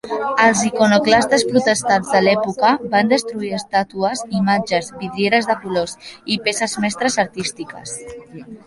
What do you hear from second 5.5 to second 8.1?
de colors i peces mestres artístiques.